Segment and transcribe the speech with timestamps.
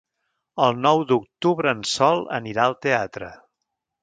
[0.67, 3.31] El nou d'octubre en Sol anirà al teatre.